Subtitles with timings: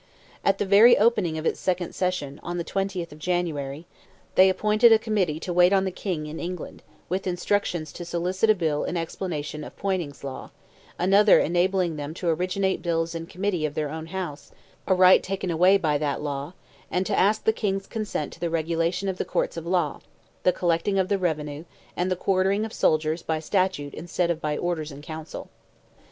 [0.43, 3.85] At the very opening of the second session, on the 20th of January,
[4.33, 8.49] they appointed a committee to wait on the King in England, with instructions to solicit
[8.49, 10.49] a bill in explanation of Poyning's law,
[10.97, 14.51] another enabling them to originate bills in Committee of their own House,
[14.87, 16.55] a right taken away by that law,
[16.89, 20.01] and to ask the King's consent to the regulation of the courts of law,
[20.41, 21.63] the collecting of the revenue,
[21.95, 25.51] and the quartering of soldiers by statute instead of by Orders in Council.